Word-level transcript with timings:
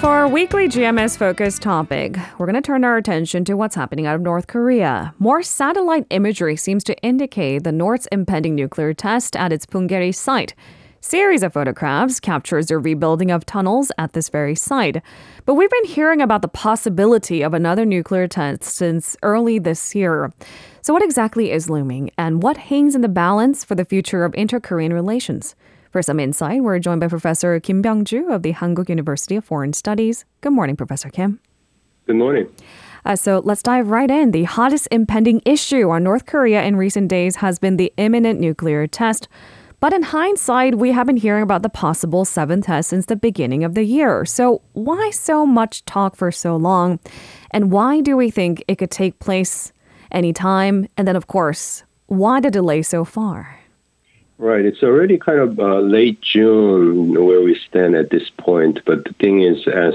For 0.00 0.10
our 0.10 0.28
weekly 0.28 0.68
GMS 0.68 1.18
focused 1.18 1.60
topic, 1.60 2.16
we're 2.38 2.46
going 2.46 2.54
to 2.54 2.62
turn 2.62 2.84
our 2.84 2.96
attention 2.96 3.44
to 3.46 3.54
what's 3.54 3.74
happening 3.74 4.06
out 4.06 4.14
of 4.14 4.20
North 4.20 4.46
Korea. 4.46 5.12
More 5.18 5.42
satellite 5.42 6.06
imagery 6.10 6.54
seems 6.54 6.84
to 6.84 6.96
indicate 7.02 7.64
the 7.64 7.72
North's 7.72 8.06
impending 8.12 8.54
nuclear 8.54 8.94
test 8.94 9.34
at 9.34 9.52
its 9.52 9.66
Punggye-ri 9.66 10.12
site. 10.12 10.54
Series 11.00 11.42
of 11.42 11.52
photographs 11.52 12.20
captures 12.20 12.68
the 12.68 12.78
rebuilding 12.78 13.32
of 13.32 13.44
tunnels 13.44 13.90
at 13.98 14.12
this 14.12 14.28
very 14.28 14.54
site. 14.54 15.02
But 15.44 15.54
we've 15.54 15.68
been 15.68 15.86
hearing 15.86 16.22
about 16.22 16.42
the 16.42 16.48
possibility 16.48 17.42
of 17.42 17.52
another 17.52 17.84
nuclear 17.84 18.28
test 18.28 18.62
since 18.62 19.16
early 19.24 19.58
this 19.58 19.96
year. 19.96 20.32
So 20.80 20.92
what 20.92 21.02
exactly 21.02 21.50
is 21.50 21.68
looming 21.68 22.12
and 22.16 22.40
what 22.40 22.56
hangs 22.56 22.94
in 22.94 23.00
the 23.00 23.08
balance 23.08 23.64
for 23.64 23.74
the 23.74 23.84
future 23.84 24.24
of 24.24 24.32
inter-Korean 24.36 24.92
relations? 24.92 25.56
For 25.90 26.02
some 26.02 26.20
insight, 26.20 26.62
we're 26.62 26.78
joined 26.78 27.00
by 27.00 27.08
Professor 27.08 27.58
Kim 27.60 27.82
Byung-ju 27.82 28.30
of 28.30 28.42
the 28.42 28.52
Hankuk 28.52 28.90
University 28.90 29.36
of 29.36 29.44
Foreign 29.44 29.72
Studies. 29.72 30.26
Good 30.42 30.52
morning, 30.52 30.76
Professor 30.76 31.08
Kim. 31.08 31.40
Good 32.06 32.16
morning. 32.16 32.48
Uh, 33.06 33.16
so 33.16 33.40
let's 33.42 33.62
dive 33.62 33.88
right 33.88 34.10
in. 34.10 34.32
The 34.32 34.44
hottest 34.44 34.88
impending 34.90 35.40
issue 35.46 35.88
on 35.88 36.04
North 36.04 36.26
Korea 36.26 36.62
in 36.62 36.76
recent 36.76 37.08
days 37.08 37.36
has 37.36 37.58
been 37.58 37.78
the 37.78 37.92
imminent 37.96 38.38
nuclear 38.38 38.86
test. 38.86 39.28
But 39.80 39.94
in 39.94 40.02
hindsight, 40.02 40.74
we 40.74 40.92
have 40.92 41.06
been 41.06 41.16
hearing 41.16 41.42
about 41.42 41.62
the 41.62 41.68
possible 41.70 42.26
seventh 42.26 42.66
test 42.66 42.90
since 42.90 43.06
the 43.06 43.16
beginning 43.16 43.64
of 43.64 43.74
the 43.74 43.84
year. 43.84 44.26
So 44.26 44.60
why 44.72 45.10
so 45.10 45.46
much 45.46 45.84
talk 45.86 46.16
for 46.16 46.30
so 46.30 46.56
long? 46.56 46.98
And 47.50 47.70
why 47.70 48.02
do 48.02 48.16
we 48.16 48.30
think 48.30 48.62
it 48.68 48.76
could 48.76 48.90
take 48.90 49.20
place 49.20 49.72
anytime? 50.10 50.88
And 50.98 51.08
then, 51.08 51.16
of 51.16 51.28
course, 51.28 51.84
why 52.08 52.40
the 52.40 52.50
delay 52.50 52.82
so 52.82 53.04
far? 53.04 53.57
Right. 54.38 54.64
It's 54.64 54.84
already 54.84 55.18
kind 55.18 55.40
of 55.40 55.58
uh, 55.58 55.80
late 55.80 56.20
June 56.20 57.12
where 57.12 57.42
we 57.42 57.58
stand 57.68 57.96
at 57.96 58.10
this 58.10 58.30
point. 58.38 58.80
But 58.86 59.04
the 59.04 59.12
thing 59.14 59.42
is, 59.42 59.66
as 59.66 59.94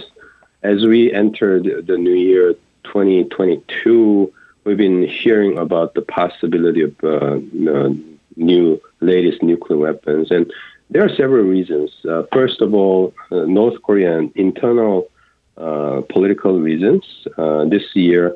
as 0.63 0.85
we 0.85 1.13
entered 1.13 1.87
the 1.87 1.97
new 1.97 2.13
year 2.13 2.53
2022, 2.83 4.33
we've 4.65 4.77
been 4.77 5.07
hearing 5.07 5.57
about 5.57 5.93
the 5.93 6.01
possibility 6.01 6.81
of 6.81 7.03
uh, 7.03 7.39
new 8.35 8.81
latest 8.99 9.41
nuclear 9.43 9.79
weapons, 9.79 10.29
and 10.29 10.51
there 10.89 11.05
are 11.05 11.15
several 11.15 11.43
reasons. 11.43 11.91
Uh, 12.07 12.23
first 12.33 12.61
of 12.61 12.73
all, 12.73 13.13
uh, 13.31 13.45
North 13.45 13.81
Korean 13.81 14.31
internal 14.35 15.09
uh, 15.57 16.01
political 16.09 16.59
reasons. 16.59 17.05
Uh, 17.37 17.63
this 17.65 17.95
year 17.95 18.35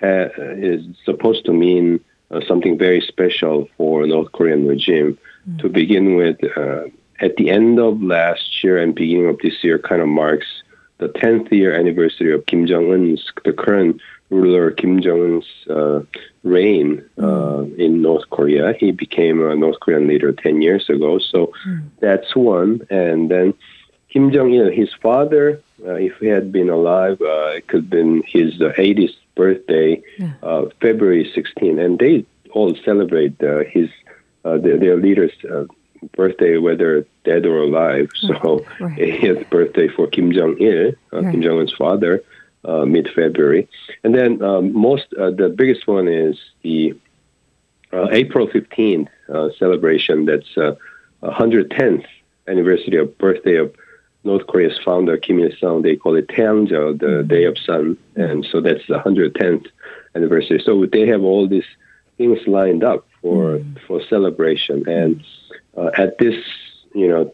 ha- 0.00 0.30
is 0.36 0.84
supposed 1.04 1.44
to 1.46 1.52
mean 1.52 2.00
something 2.46 2.76
very 2.78 3.00
special 3.00 3.68
for 3.76 4.06
North 4.06 4.32
Korean 4.32 4.66
regime 4.66 5.18
Mm. 5.48 5.58
To 5.60 5.68
begin 5.68 6.16
with, 6.16 6.38
uh, 6.56 6.84
at 7.20 7.36
the 7.36 7.50
end 7.50 7.78
of 7.78 8.02
last 8.02 8.64
year 8.64 8.78
and 8.78 8.94
beginning 8.94 9.28
of 9.28 9.38
this 9.38 9.62
year, 9.62 9.78
kind 9.78 10.02
of 10.02 10.08
marks 10.08 10.46
the 10.98 11.08
10th 11.08 11.50
year 11.52 11.74
anniversary 11.74 12.32
of 12.32 12.46
Kim 12.46 12.66
Jong 12.66 12.92
Un's, 12.92 13.30
the 13.44 13.52
current 13.52 14.00
ruler 14.30 14.72
Kim 14.72 15.00
Jong 15.00 15.22
Un's 15.22 15.70
uh, 15.70 16.00
reign 16.42 17.04
uh, 17.18 17.22
mm. 17.22 17.78
in 17.78 18.02
North 18.02 18.28
Korea. 18.30 18.72
He 18.72 18.90
became 18.90 19.44
a 19.44 19.54
North 19.54 19.78
Korean 19.80 20.08
leader 20.08 20.32
10 20.32 20.62
years 20.62 20.88
ago, 20.90 21.18
so 21.18 21.52
mm. 21.66 21.82
that's 22.00 22.34
one. 22.34 22.84
And 22.90 23.30
then 23.30 23.54
Kim 24.08 24.32
Jong 24.32 24.52
Il, 24.52 24.70
his 24.70 24.92
father, 25.00 25.60
uh, 25.60 25.65
if 25.78 26.16
he 26.18 26.26
had 26.26 26.52
been 26.52 26.70
alive, 26.70 27.20
uh, 27.20 27.48
it 27.56 27.66
could 27.68 27.82
have 27.82 27.90
been 27.90 28.22
his 28.26 28.54
80th 28.54 29.14
birthday, 29.34 30.02
yeah. 30.18 30.32
Uh, 30.42 30.66
February 30.80 31.30
16, 31.34 31.78
and 31.78 31.98
they 31.98 32.24
all 32.52 32.74
celebrate 32.84 33.34
his 33.70 33.90
uh, 34.46 34.58
their, 34.58 34.78
their 34.78 34.96
leader's 34.96 35.32
uh, 35.50 35.64
birthday, 36.14 36.56
whether 36.56 37.04
dead 37.24 37.46
or 37.46 37.58
alive. 37.58 38.08
So 38.14 38.64
right. 38.80 38.96
his 38.96 39.38
birthday 39.50 39.88
for 39.88 40.06
Kim 40.06 40.32
Jong 40.32 40.56
Il, 40.60 40.88
uh, 41.12 41.22
right. 41.22 41.32
Kim 41.32 41.42
Jong 41.42 41.58
Un's 41.60 41.72
father, 41.72 42.22
uh, 42.64 42.84
mid 42.84 43.08
February, 43.14 43.68
and 44.04 44.14
then 44.14 44.42
um, 44.42 44.72
most 44.72 45.06
uh, 45.14 45.30
the 45.30 45.48
biggest 45.48 45.86
one 45.86 46.08
is 46.08 46.38
the 46.62 46.94
uh, 47.92 48.08
April 48.10 48.46
fifteenth 48.46 49.08
celebration. 49.58 50.24
That's 50.26 50.56
uh, 50.56 50.76
110th 51.22 52.06
anniversary 52.46 52.98
of 52.98 53.18
birthday 53.18 53.56
of 53.56 53.74
North 54.26 54.46
Korea's 54.46 54.78
founder 54.84 55.16
Kim 55.16 55.38
Il 55.40 55.50
Sung. 55.58 55.82
They 55.82 55.96
call 55.96 56.16
it 56.16 56.28
Taeyangjeol, 56.28 56.98
the 56.98 57.06
mm-hmm. 57.06 57.28
Day 57.28 57.44
of 57.44 57.56
Sun, 57.58 57.96
and 58.16 58.44
so 58.44 58.60
that's 58.60 58.86
the 58.88 58.98
110th 58.98 59.66
anniversary. 60.14 60.60
So 60.64 60.84
they 60.86 61.06
have 61.06 61.22
all 61.22 61.46
these 61.48 61.70
things 62.18 62.38
lined 62.46 62.82
up 62.82 63.06
for 63.22 63.58
mm. 63.58 63.78
for 63.86 64.02
celebration. 64.02 64.88
And 64.88 65.24
uh, 65.76 65.90
at 65.96 66.18
this 66.18 66.36
you 66.94 67.08
know 67.08 67.32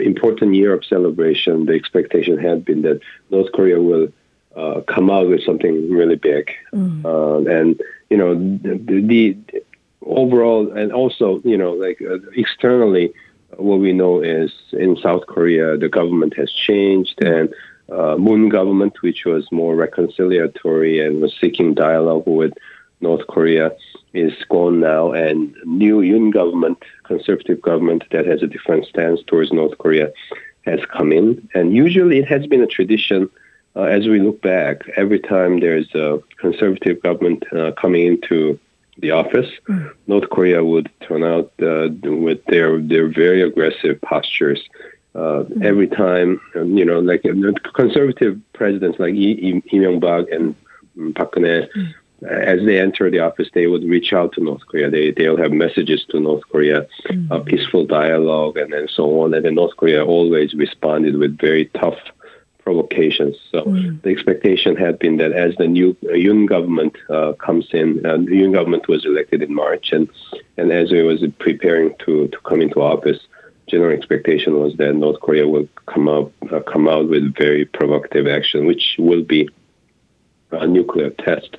important 0.00 0.54
year 0.54 0.72
of 0.72 0.84
celebration, 0.84 1.66
the 1.66 1.74
expectation 1.74 2.38
had 2.38 2.64
been 2.64 2.82
that 2.82 3.00
North 3.30 3.52
Korea 3.52 3.80
will 3.80 4.08
uh, 4.56 4.80
come 4.82 5.10
out 5.10 5.28
with 5.28 5.44
something 5.44 5.90
really 5.90 6.16
big, 6.16 6.50
mm. 6.72 7.04
uh, 7.04 7.50
and 7.50 7.80
you 8.10 8.16
know 8.16 8.34
the, 8.34 9.00
the, 9.00 9.36
overall, 10.04 10.70
and 10.72 10.92
also 10.92 11.40
you 11.44 11.56
know 11.56 11.72
like 11.72 12.00
uh, 12.02 12.18
externally, 12.36 13.12
what 13.56 13.80
we 13.80 13.92
know 13.92 14.20
is 14.20 14.52
in 14.72 14.96
South 14.96 15.26
Korea 15.26 15.76
the 15.76 15.88
government 15.88 16.36
has 16.36 16.50
changed 16.52 17.22
and. 17.22 17.52
Uh, 17.90 18.16
Moon 18.16 18.48
government, 18.48 19.02
which 19.02 19.26
was 19.26 19.52
more 19.52 19.74
reconciliatory 19.74 21.04
and 21.04 21.20
was 21.20 21.36
seeking 21.38 21.74
dialogue 21.74 22.22
with 22.26 22.54
North 23.02 23.26
Korea, 23.26 23.72
is 24.14 24.32
gone 24.48 24.80
now, 24.80 25.12
and 25.12 25.54
new 25.64 26.00
Yoon 26.00 26.32
government, 26.32 26.82
conservative 27.04 27.60
government 27.60 28.04
that 28.10 28.26
has 28.26 28.42
a 28.42 28.46
different 28.46 28.86
stance 28.86 29.20
towards 29.26 29.52
North 29.52 29.76
Korea, 29.78 30.12
has 30.64 30.80
come 30.86 31.12
in. 31.12 31.48
And 31.54 31.74
usually, 31.74 32.18
it 32.18 32.28
has 32.28 32.46
been 32.46 32.62
a 32.62 32.66
tradition. 32.66 33.28
Uh, 33.74 33.82
as 33.82 34.06
we 34.06 34.20
look 34.20 34.40
back, 34.42 34.88
every 34.96 35.18
time 35.18 35.60
there's 35.60 35.94
a 35.94 36.22
conservative 36.36 37.02
government 37.02 37.44
uh, 37.52 37.72
coming 37.72 38.06
into 38.06 38.58
the 38.98 39.10
office, 39.10 39.50
mm. 39.68 39.90
North 40.06 40.28
Korea 40.30 40.64
would 40.64 40.90
turn 41.00 41.24
out 41.24 41.52
uh, 41.62 41.88
with 42.02 42.44
their 42.46 42.78
their 42.78 43.08
very 43.08 43.42
aggressive 43.42 44.00
postures. 44.02 44.60
Uh, 45.14 45.44
mm. 45.44 45.64
Every 45.64 45.88
time, 45.88 46.40
um, 46.54 46.76
you 46.76 46.84
know, 46.84 47.00
like 47.00 47.24
uh, 47.24 47.52
conservative 47.74 48.40
presidents 48.54 48.98
like 48.98 49.12
Lee 49.12 49.62
Myung-bak 49.72 50.30
and 50.30 50.54
Park 51.14 51.34
Geun-hye, 51.34 51.68
as 52.28 52.64
they 52.64 52.78
enter 52.78 53.10
the 53.10 53.18
office, 53.18 53.48
they 53.52 53.66
would 53.66 53.84
reach 53.84 54.12
out 54.12 54.32
to 54.32 54.40
North 54.42 54.64
Korea. 54.66 54.90
They 54.90 55.10
they'll 55.10 55.36
have 55.36 55.52
messages 55.52 56.04
to 56.10 56.20
North 56.20 56.44
Korea, 56.50 56.86
a 57.30 57.40
peaceful 57.40 57.84
dialogue, 57.84 58.56
and 58.56 58.72
then 58.72 58.88
so 58.88 59.22
on. 59.22 59.34
And 59.34 59.44
then 59.44 59.56
North 59.56 59.76
Korea 59.76 60.04
always 60.04 60.54
responded 60.54 61.16
with 61.16 61.38
very 61.38 61.66
tough 61.80 61.98
provocations. 62.64 63.36
So 63.50 63.64
mm-hmm. 63.64 63.98
the 64.02 64.10
expectation 64.10 64.76
had 64.76 64.98
been 64.98 65.16
that 65.18 65.32
as 65.32 65.54
the 65.56 65.66
new 65.66 65.96
uh, 66.04 66.12
Yoon 66.12 66.48
government 66.48 66.96
uh, 67.10 67.32
comes 67.34 67.66
in, 67.72 68.04
uh, 68.04 68.18
the 68.18 68.36
Yoon 68.40 68.52
government 68.52 68.88
was 68.88 69.04
elected 69.04 69.42
in 69.42 69.54
March, 69.54 69.92
and 69.92 70.08
and 70.56 70.72
as 70.72 70.92
it 70.92 71.02
was 71.02 71.24
preparing 71.38 71.94
to 72.04 72.28
to 72.28 72.38
come 72.44 72.60
into 72.60 72.80
office. 72.80 73.20
General 73.68 73.96
expectation 73.96 74.58
was 74.58 74.76
that 74.76 74.92
North 74.94 75.20
Korea 75.20 75.46
will 75.48 75.68
come 75.86 76.08
out 76.08 76.32
uh, 76.50 76.60
come 76.60 76.88
out 76.88 77.08
with 77.08 77.34
very 77.34 77.64
provocative 77.64 78.26
action, 78.26 78.66
which 78.66 78.96
will 78.98 79.22
be 79.22 79.48
a 80.50 80.66
nuclear 80.66 81.10
test. 81.10 81.56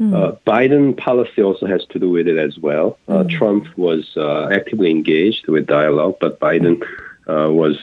Mm. 0.00 0.14
Uh, 0.14 0.36
Biden 0.46 0.96
policy 0.96 1.42
also 1.42 1.66
has 1.66 1.84
to 1.86 1.98
do 1.98 2.10
with 2.10 2.28
it 2.28 2.36
as 2.36 2.58
well. 2.58 2.98
Uh, 3.08 3.22
mm. 3.22 3.30
Trump 3.30 3.66
was 3.78 4.12
uh, 4.16 4.48
actively 4.48 4.90
engaged 4.90 5.48
with 5.48 5.66
dialogue, 5.66 6.16
but 6.20 6.38
Biden 6.38 6.82
uh, 7.26 7.50
was 7.50 7.78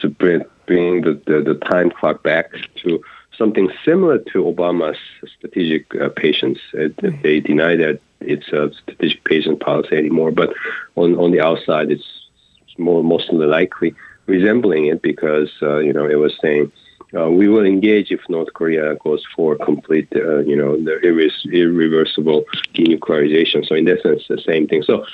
bringing 0.66 1.02
the, 1.02 1.20
the, 1.26 1.40
the, 1.40 1.54
time 1.66 1.90
clock 1.90 2.22
back 2.22 2.50
to 2.82 3.02
something 3.36 3.70
similar 3.84 4.18
to 4.18 4.44
Obama's 4.44 4.98
strategic 5.38 5.94
uh, 5.96 6.08
patience. 6.10 6.58
It, 6.72 6.96
mm. 6.96 7.22
They 7.22 7.40
deny 7.40 7.76
that 7.76 8.00
it's 8.20 8.48
a 8.48 8.72
strategic 8.82 9.24
patience 9.24 9.58
policy 9.60 9.96
anymore, 9.96 10.30
but 10.30 10.52
on, 10.96 11.16
on 11.16 11.30
the 11.30 11.40
outside, 11.40 11.90
it's 11.90 12.06
more 12.78 13.02
mostly 13.04 13.46
likely 13.46 13.94
resembling 14.26 14.86
it 14.86 15.02
because 15.02 15.50
uh, 15.62 15.78
you 15.78 15.92
know 15.92 16.08
it 16.08 16.16
was 16.16 16.34
saying 16.40 16.72
uh, 17.16 17.30
we 17.30 17.48
will 17.48 17.64
engage 17.64 18.10
if 18.10 18.20
North 18.28 18.52
Korea 18.54 18.96
goes 18.96 19.22
for 19.36 19.56
complete, 19.56 20.08
uh, 20.16 20.38
you 20.38 20.56
know, 20.56 20.76
the 20.76 20.98
irre- 21.04 21.52
irreversible 21.52 22.44
denuclearization. 22.74 23.66
So 23.66 23.74
in 23.74 23.84
that 23.84 24.02
sense, 24.02 24.24
the 24.28 24.38
same 24.38 24.66
thing. 24.66 24.82
So 24.82 25.06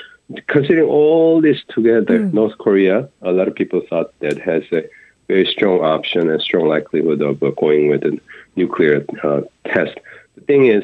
considering 0.47 0.89
all 0.89 1.41
this 1.41 1.61
together, 1.69 2.19
mm. 2.19 2.33
North 2.33 2.57
Korea, 2.57 3.07
a 3.21 3.31
lot 3.31 3.47
of 3.47 3.55
people 3.55 3.81
thought 3.87 4.17
that 4.19 4.39
has 4.39 4.63
a 4.71 4.83
very 5.27 5.45
strong 5.45 5.79
option 5.81 6.29
and 6.29 6.41
strong 6.41 6.67
likelihood 6.67 7.21
of 7.21 7.41
uh, 7.41 7.51
going 7.51 7.89
with 7.89 8.03
a 8.03 8.19
nuclear 8.55 9.05
uh, 9.23 9.41
test. 9.65 9.97
The 10.35 10.41
thing 10.41 10.67
is, 10.67 10.83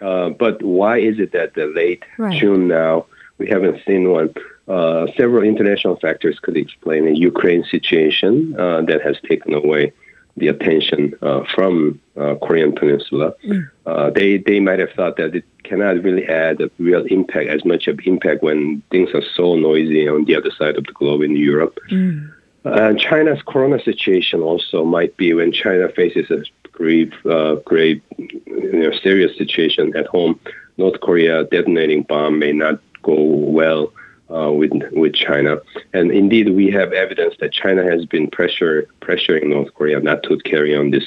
uh, 0.00 0.30
but 0.30 0.62
why 0.62 0.98
is 0.98 1.18
it 1.18 1.32
that 1.32 1.54
the 1.54 1.66
late 1.66 2.04
right. 2.18 2.38
June 2.38 2.68
now 2.68 3.06
we 3.38 3.48
haven't 3.48 3.80
seen 3.86 4.10
one? 4.10 4.34
Uh, 4.68 5.06
several 5.16 5.42
international 5.42 5.96
factors 5.96 6.38
could 6.38 6.56
explain 6.56 7.04
the 7.06 7.16
Ukraine 7.18 7.64
situation 7.64 8.52
that 8.52 9.00
has 9.02 9.16
taken 9.28 9.52
away 9.54 9.92
the 10.36 10.48
attention 10.48 11.14
uh, 11.22 11.44
from 11.54 12.00
uh, 12.16 12.34
Korean 12.42 12.72
Peninsula. 12.72 13.34
Mm. 13.44 13.70
Uh, 13.86 14.10
they 14.10 14.38
they 14.38 14.60
might 14.60 14.78
have 14.78 14.90
thought 14.92 15.16
that 15.16 15.34
it 15.34 15.44
cannot 15.62 16.02
really 16.02 16.26
add 16.26 16.60
a 16.60 16.70
real 16.78 17.04
impact 17.06 17.48
as 17.48 17.64
much 17.64 17.86
of 17.86 18.00
impact 18.04 18.42
when 18.42 18.82
things 18.90 19.10
are 19.14 19.22
so 19.36 19.56
noisy 19.56 20.08
on 20.08 20.24
the 20.24 20.34
other 20.36 20.50
side 20.50 20.76
of 20.76 20.84
the 20.84 20.92
globe 20.92 21.22
in 21.22 21.36
Europe. 21.36 21.78
Mm. 21.90 22.32
Uh, 22.64 22.92
China's 22.94 23.40
corona 23.46 23.82
situation 23.82 24.40
also 24.42 24.84
might 24.84 25.16
be 25.16 25.32
when 25.32 25.50
China 25.52 25.88
faces 25.88 26.30
a 26.30 26.42
grave, 26.72 27.12
uh, 27.24 27.54
grave, 27.64 28.02
you 28.18 28.72
know, 28.72 28.92
serious 29.02 29.36
situation 29.38 29.96
at 29.96 30.06
home. 30.06 30.38
North 30.76 31.00
Korea 31.00 31.44
detonating 31.44 32.02
bomb 32.02 32.38
may 32.38 32.52
not 32.52 32.80
go 33.02 33.14
well 33.14 33.92
uh, 34.30 34.52
with 34.52 34.72
with 34.92 35.14
China, 35.14 35.60
and 35.92 36.10
indeed 36.10 36.50
we 36.50 36.70
have 36.70 36.92
evidence 36.92 37.34
that 37.40 37.52
China 37.52 37.82
has 37.82 38.06
been 38.06 38.30
pressure 38.30 38.86
pressuring 39.00 39.48
North 39.48 39.74
Korea 39.74 40.00
not 40.00 40.22
to 40.24 40.38
carry 40.38 40.74
on 40.74 40.90
this 40.90 41.04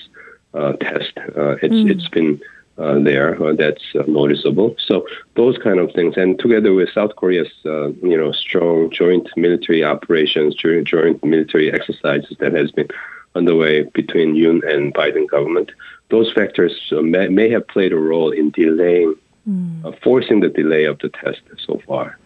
uh, 0.54 0.74
test. 0.74 1.14
Uh, 1.18 1.56
it's 1.62 1.74
mm. 1.74 1.90
it's 1.90 2.08
been 2.10 2.40
uh, 2.78 3.00
there 3.00 3.42
uh, 3.44 3.54
that's 3.54 3.84
uh, 3.96 4.04
noticeable. 4.08 4.76
So 4.88 5.06
those 5.36 5.58
kind 5.58 5.80
of 5.80 5.92
things, 5.94 6.16
and 6.18 6.40
together 6.40 6.74
with 6.74 6.90
South 6.92 7.16
Korea's 7.16 7.52
uh, 7.66 7.90
you 7.90 8.18
know 8.18 8.32
strong 8.32 8.90
joint 8.92 9.30
military 9.38 9.84
operations, 9.84 10.56
joint 10.56 11.24
military 11.24 11.72
exercises 11.72 12.36
that 12.40 12.54
has 12.54 12.72
been 12.72 12.88
underway 13.36 13.84
between 13.94 14.36
Yoon 14.36 14.68
and 14.68 14.94
Biden 14.94 15.28
government, 15.30 15.72
those 16.10 16.32
factors 16.34 16.74
may, 16.92 17.28
may 17.28 17.50
have 17.50 17.68
played 17.68 17.92
a 17.92 17.98
role 17.98 18.32
in 18.32 18.52
delaying, 18.52 19.16
mm. 19.50 20.02
forcing 20.04 20.40
the 20.40 20.50
delay 20.50 20.86
of 20.86 21.00
the 21.00 21.10
test 21.10 21.42
so 21.66 21.82
far. 21.88 22.18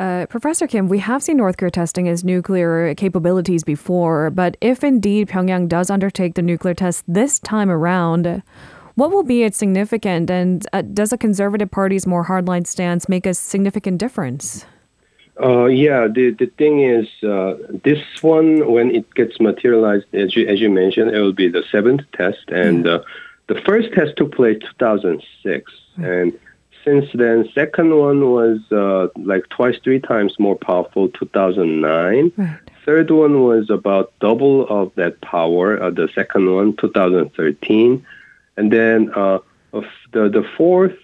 Uh, 0.00 0.26
Professor 0.26 0.66
Kim, 0.66 0.88
we 0.88 0.98
have 0.98 1.22
seen 1.22 1.36
North 1.36 1.56
Korea 1.56 1.70
testing 1.70 2.06
its 2.06 2.24
nuclear 2.24 2.94
capabilities 2.94 3.62
before, 3.62 4.30
but 4.30 4.56
if 4.60 4.82
indeed 4.82 5.28
Pyongyang 5.28 5.68
does 5.68 5.88
undertake 5.88 6.34
the 6.34 6.42
nuclear 6.42 6.74
test 6.74 7.04
this 7.06 7.38
time 7.38 7.70
around, 7.70 8.42
what 8.94 9.10
will 9.10 9.22
be 9.22 9.42
its 9.42 9.58
significance, 9.58 10.30
and 10.30 10.66
uh, 10.72 10.82
does 10.82 11.12
a 11.12 11.18
conservative 11.18 11.70
party's 11.70 12.06
more 12.06 12.24
hardline 12.24 12.66
stance 12.66 13.08
make 13.08 13.26
a 13.26 13.34
significant 13.34 13.98
difference? 13.98 14.66
Uh, 15.42 15.64
yeah, 15.64 16.06
the, 16.06 16.30
the 16.30 16.46
thing 16.58 16.80
is, 16.80 17.08
uh, 17.24 17.56
this 17.82 18.00
one, 18.22 18.70
when 18.70 18.94
it 18.94 19.12
gets 19.14 19.40
materialized, 19.40 20.06
as 20.14 20.36
you, 20.36 20.46
as 20.46 20.60
you 20.60 20.70
mentioned, 20.70 21.10
it 21.10 21.18
will 21.18 21.32
be 21.32 21.48
the 21.48 21.64
seventh 21.72 22.02
test. 22.12 22.48
And 22.48 22.86
uh, 22.86 23.00
the 23.48 23.60
first 23.62 23.92
test 23.92 24.16
took 24.16 24.34
place 24.34 24.58
2006. 24.60 25.72
And 25.96 26.38
since 26.84 27.06
then, 27.14 27.48
second 27.52 27.96
one 27.96 28.30
was 28.30 28.60
uh, 28.70 29.08
like 29.16 29.48
twice, 29.48 29.76
three 29.82 29.98
times 29.98 30.38
more 30.38 30.56
powerful, 30.56 31.08
2009. 31.08 32.32
Right. 32.36 32.58
Third 32.84 33.10
one 33.10 33.42
was 33.42 33.70
about 33.70 34.12
double 34.20 34.68
of 34.68 34.94
that 34.94 35.20
power, 35.20 35.82
uh, 35.82 35.90
the 35.90 36.08
second 36.14 36.54
one, 36.54 36.76
2013. 36.76 38.06
And 38.56 38.72
then 38.72 39.10
uh, 39.14 39.38
the 39.72 40.28
the 40.28 40.46
fourth 40.56 40.96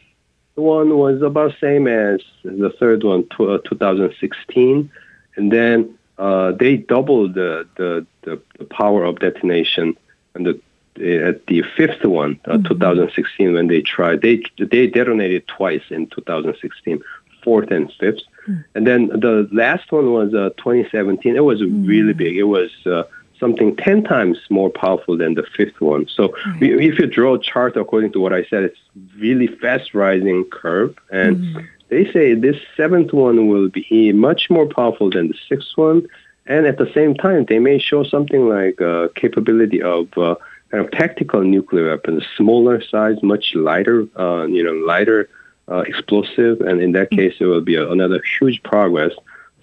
one 0.55 0.97
was 0.97 1.23
about 1.23 1.55
same 1.61 1.87
as 1.87 2.21
the 2.45 2.71
third 2.79 3.03
one, 3.03 3.27
to, 3.37 3.53
uh, 3.53 3.59
2016, 3.59 4.91
and 5.37 5.53
then 5.53 5.99
uh, 6.19 6.53
they 6.53 6.77
doubled 6.77 7.35
the, 7.35 7.67
the, 7.77 8.07
the 8.23 8.41
the 8.59 8.65
power 8.67 9.05
of 9.05 9.19
detonation 9.21 9.97
and 10.35 10.47
the 10.47 10.61
at 10.97 11.47
the 11.47 11.63
fifth 11.77 12.05
one, 12.05 12.39
uh, 12.47 12.55
mm-hmm. 12.55 12.67
2016, 12.67 13.55
when 13.55 13.69
they 13.69 13.81
tried, 13.81 14.21
they 14.21 14.43
they 14.59 14.87
detonated 14.87 15.47
twice 15.47 15.83
in 15.91 16.09
2016, 16.09 17.03
fourth 17.43 17.71
and 17.71 17.91
fifth, 17.99 18.21
mm-hmm. 18.47 18.61
and 18.75 18.87
then 18.87 19.07
the 19.09 19.49
last 19.51 19.91
one 19.93 20.13
was 20.13 20.35
uh, 20.35 20.51
2017. 20.59 21.37
It 21.37 21.45
was 21.45 21.61
mm-hmm. 21.61 21.87
really 21.87 22.13
big. 22.13 22.37
It 22.37 22.45
was 22.45 22.71
uh, 22.87 23.05
something 23.41 23.75
10 23.77 24.05
times 24.05 24.39
more 24.51 24.71
powerful 24.71 25.17
than 25.17 25.35
the 25.35 25.43
fifth 25.57 25.81
one. 25.81 26.07
So 26.15 26.29
mm-hmm. 26.29 26.63
if 26.63 26.99
you 26.99 27.07
draw 27.07 27.35
a 27.35 27.41
chart 27.41 27.77
according 27.77 28.13
to 28.13 28.21
what 28.21 28.33
I 28.33 28.45
said, 28.45 28.63
it's 28.65 28.79
really 29.17 29.49
fast 29.49 29.95
rising 29.95 30.45
curve. 30.45 30.97
And 31.11 31.39
mm-hmm. 31.39 31.67
they 31.89 32.13
say 32.13 32.35
this 32.35 32.57
seventh 32.77 33.13
one 33.13 33.49
will 33.49 33.71
be 33.71 34.13
much 34.13 34.51
more 34.51 34.67
powerful 34.67 35.11
than 35.11 35.29
the 35.29 35.39
sixth 35.49 35.77
one. 35.77 36.07
And 36.47 36.67
at 36.67 36.79
the 36.79 36.91
same 36.95 37.15
time, 37.15 37.47
they 37.47 37.59
may 37.59 37.79
show 37.79 38.05
something 38.05 38.49
like 38.49 38.81
uh, 38.81 39.09
capability 39.15 39.83
of 39.83 40.07
uh, 40.19 40.35
kind 40.71 40.85
of 40.85 40.91
tactical 40.93 41.43
nuclear 41.43 41.91
weapons, 41.91 42.25
smaller 42.37 42.83
size, 42.83 43.23
much 43.23 43.55
lighter, 43.55 44.07
uh, 44.19 44.47
you 44.47 44.63
know, 44.63 44.73
lighter 44.73 45.29
uh, 45.69 45.83
explosive. 45.87 46.61
And 46.61 46.81
in 46.81 46.93
that 46.93 47.11
mm-hmm. 47.11 47.21
case, 47.21 47.35
it 47.41 47.47
will 47.47 47.61
be 47.61 47.77
a, 47.77 47.91
another 47.91 48.21
huge 48.39 48.63
progress 48.63 49.13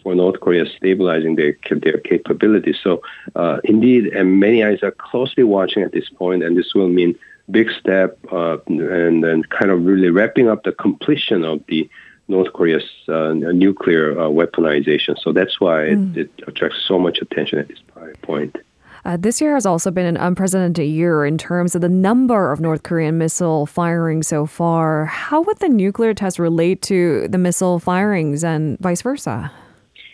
for 0.07 0.15
North 0.15 0.39
Korea 0.39 0.65
stabilizing 0.77 1.35
their 1.35 1.53
their 1.69 1.97
capabilities. 1.97 2.77
So 2.81 3.01
uh, 3.35 3.57
indeed, 3.65 4.05
and 4.15 4.39
many 4.39 4.63
eyes 4.63 4.81
are 4.81 4.95
closely 5.09 5.43
watching 5.43 5.83
at 5.83 5.91
this 5.91 6.07
point, 6.07 6.43
and 6.43 6.55
this 6.55 6.73
will 6.73 6.87
mean 6.87 7.13
big 7.51 7.69
step 7.77 8.17
uh, 8.31 8.57
and 8.67 9.21
then 9.21 9.43
kind 9.43 9.69
of 9.69 9.85
really 9.85 10.09
wrapping 10.09 10.47
up 10.47 10.63
the 10.63 10.71
completion 10.71 11.43
of 11.43 11.61
the 11.67 11.89
North 12.29 12.53
Korea's 12.53 12.89
uh, 13.09 13.33
nuclear 13.65 14.17
uh, 14.17 14.29
weaponization. 14.39 15.19
So 15.21 15.33
that's 15.33 15.59
why 15.59 15.79
mm. 15.89 16.15
it, 16.15 16.31
it, 16.37 16.47
attracts 16.47 16.79
so 16.87 16.97
much 16.97 17.17
attention 17.21 17.59
at 17.59 17.67
this 17.67 17.79
point. 18.21 18.55
Uh, 19.03 19.17
this 19.17 19.41
year 19.41 19.55
has 19.55 19.65
also 19.65 19.91
been 19.91 20.05
an 20.05 20.15
unprecedented 20.15 20.87
year 20.87 21.25
in 21.25 21.37
terms 21.37 21.75
of 21.75 21.81
the 21.81 21.89
number 21.89 22.53
of 22.53 22.61
North 22.61 22.83
Korean 22.83 23.17
missile 23.17 23.65
firings 23.65 24.29
so 24.29 24.45
far. 24.45 25.03
How 25.03 25.41
would 25.41 25.59
the 25.59 25.69
nuclear 25.69 26.13
test 26.13 26.39
relate 26.39 26.81
to 26.83 27.27
the 27.27 27.37
missile 27.37 27.77
firings 27.79 28.45
and 28.45 28.79
vice 28.79 29.01
versa? 29.01 29.51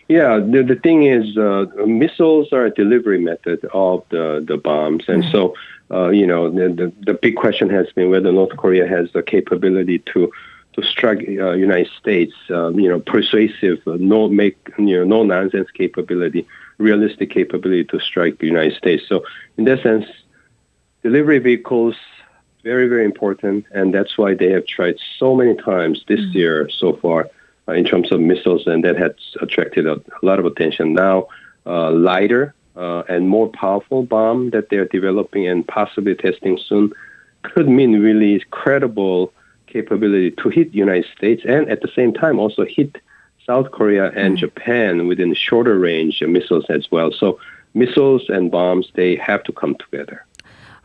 Yeah, 0.08 0.38
the, 0.38 0.62
the 0.62 0.76
thing 0.76 1.04
is, 1.04 1.36
uh, 1.38 1.66
missiles 1.86 2.52
are 2.52 2.66
a 2.66 2.70
delivery 2.70 3.18
method 3.18 3.64
of 3.72 4.04
the, 4.10 4.44
the 4.46 4.56
bombs. 4.56 5.04
And 5.08 5.22
mm-hmm. 5.22 5.32
so, 5.32 5.54
uh, 5.90 6.10
you 6.10 6.26
know, 6.26 6.50
the, 6.50 6.68
the, 6.68 6.92
the, 7.00 7.14
big 7.14 7.36
question 7.36 7.70
has 7.70 7.86
been 7.92 8.10
whether 8.10 8.30
North 8.30 8.56
Korea 8.56 8.86
has 8.86 9.10
the 9.12 9.22
capability 9.22 10.00
to 10.12 10.30
to 10.74 10.82
strike 10.82 11.20
uh, 11.28 11.52
United 11.52 11.88
States, 12.00 12.34
um, 12.50 12.80
you 12.80 12.88
know, 12.88 12.98
persuasive, 12.98 13.80
uh, 13.86 13.96
no 14.00 14.28
make, 14.28 14.58
you 14.76 14.98
know, 14.98 15.04
no 15.04 15.22
nonsense 15.22 15.70
capability, 15.70 16.44
realistic 16.78 17.30
capability 17.30 17.84
to 17.84 18.00
strike 18.00 18.38
the 18.40 18.46
United 18.46 18.76
States. 18.76 19.04
So, 19.08 19.24
in 19.56 19.66
that 19.66 19.84
sense, 19.84 20.04
delivery 21.04 21.38
vehicles 21.38 21.94
very 22.64 22.88
very 22.88 23.04
important, 23.04 23.66
and 23.70 23.94
that's 23.94 24.18
why 24.18 24.34
they 24.34 24.50
have 24.50 24.66
tried 24.66 24.96
so 25.18 25.36
many 25.36 25.54
times 25.54 26.02
this 26.08 26.18
mm-hmm. 26.20 26.38
year 26.38 26.68
so 26.70 26.94
far 26.94 27.28
in 27.68 27.84
terms 27.84 28.12
of 28.12 28.20
missiles, 28.20 28.66
and 28.66 28.84
that 28.84 28.96
has 28.96 29.12
attracted 29.40 29.86
a, 29.86 29.94
a 29.94 30.22
lot 30.22 30.38
of 30.38 30.44
attention. 30.44 30.94
Now, 30.94 31.28
uh, 31.66 31.90
lighter 31.90 32.54
uh, 32.76 33.02
and 33.08 33.28
more 33.28 33.48
powerful 33.48 34.02
bomb 34.02 34.50
that 34.50 34.68
they're 34.68 34.86
developing 34.86 35.46
and 35.46 35.66
possibly 35.66 36.14
testing 36.14 36.58
soon 36.58 36.92
could 37.42 37.68
mean 37.68 38.00
really 38.00 38.42
credible 38.50 39.32
capability 39.66 40.30
to 40.32 40.48
hit 40.48 40.74
United 40.74 41.06
States 41.16 41.42
and 41.46 41.68
at 41.68 41.82
the 41.82 41.88
same 41.88 42.12
time 42.12 42.38
also 42.38 42.64
hit 42.64 42.96
South 43.46 43.70
Korea 43.70 44.10
and 44.12 44.36
mm. 44.36 44.40
Japan 44.40 45.06
within 45.06 45.34
shorter 45.34 45.78
range 45.78 46.22
missiles 46.22 46.64
as 46.68 46.90
well. 46.90 47.12
So 47.12 47.38
missiles 47.74 48.28
and 48.28 48.50
bombs 48.50 48.88
they 48.94 49.16
have 49.16 49.42
to 49.44 49.52
come 49.52 49.74
together. 49.76 50.24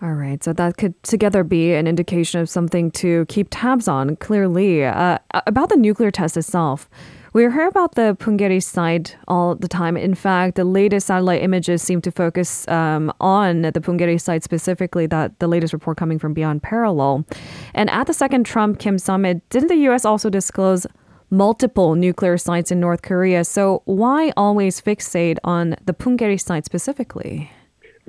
All 0.02 0.14
right. 0.14 0.42
So 0.42 0.54
that 0.54 0.78
could 0.78 1.02
together 1.04 1.44
be 1.44 1.74
an 1.74 1.86
indication 1.86 2.40
of 2.40 2.50
something 2.50 2.90
to 2.92 3.26
keep 3.26 3.48
tabs 3.52 3.88
on, 3.90 4.16
clearly. 4.16 4.86
Uh, 4.86 5.18
about 5.46 5.70
the 5.70 5.76
nuclear 5.76 6.10
test 6.10 6.38
itself, 6.38 6.90
we 7.34 7.42
hear 7.42 7.68
about 7.68 7.96
the 7.96 8.16
Punggye-ri 8.18 8.62
site 8.62 9.18
all 9.28 9.56
the 9.56 9.68
time. 9.68 9.98
In 9.98 10.16
fact, 10.16 10.56
the 10.56 10.64
latest 10.64 11.08
satellite 11.08 11.44
images 11.44 11.84
seem 11.84 12.02
to 12.02 12.12
focus 12.12 12.66
um, 12.70 13.12
on 13.20 13.64
the 13.64 13.74
Punggye-ri 13.74 14.18
site 14.18 14.44
specifically, 14.44 15.06
that 15.08 15.38
the 15.40 15.48
latest 15.48 15.74
report 15.74 15.98
coming 15.98 16.18
from 16.18 16.34
Beyond 16.34 16.64
Parallel. 16.64 17.26
And 17.74 17.90
at 17.90 18.08
the 18.08 18.14
second 18.14 18.46
Trump 18.46 18.80
Kim 18.80 18.98
summit, 18.98 19.48
didn't 19.50 19.68
the 19.68 19.76
U.S. 19.90 20.06
also 20.06 20.30
disclose 20.30 20.88
multiple 21.30 21.94
nuclear 21.96 22.38
sites 22.38 22.72
in 22.72 22.80
North 22.80 23.02
Korea? 23.02 23.44
So 23.44 23.82
why 23.84 24.32
always 24.38 24.82
fixate 24.82 25.38
on 25.44 25.76
the 25.84 25.94
Punggye-ri 25.94 26.38
site 26.38 26.66
specifically? 26.66 27.52